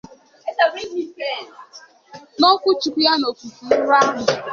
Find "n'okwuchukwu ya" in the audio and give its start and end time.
2.37-3.13